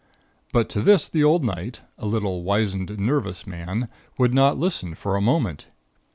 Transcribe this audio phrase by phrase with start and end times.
[0.51, 5.15] But to this, the old knight a little, wizened, nervous man would not listen for
[5.15, 5.67] a moment.